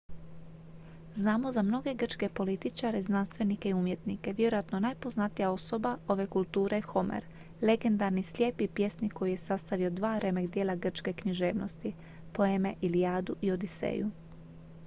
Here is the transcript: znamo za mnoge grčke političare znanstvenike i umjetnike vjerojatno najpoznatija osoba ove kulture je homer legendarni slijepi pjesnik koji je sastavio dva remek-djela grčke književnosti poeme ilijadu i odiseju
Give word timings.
znamo 1.15 1.51
za 1.51 1.61
mnoge 1.61 1.93
grčke 1.93 2.29
političare 2.29 3.01
znanstvenike 3.01 3.69
i 3.69 3.73
umjetnike 3.73 4.33
vjerojatno 4.33 4.79
najpoznatija 4.79 5.51
osoba 5.51 5.97
ove 6.07 6.27
kulture 6.27 6.77
je 6.77 6.81
homer 6.81 7.25
legendarni 7.61 8.23
slijepi 8.23 8.67
pjesnik 8.67 9.13
koji 9.13 9.31
je 9.31 9.37
sastavio 9.37 9.89
dva 9.89 10.19
remek-djela 10.19 10.75
grčke 10.75 11.13
književnosti 11.13 11.93
poeme 12.33 12.75
ilijadu 12.81 13.35
i 13.41 13.51
odiseju 13.51 14.11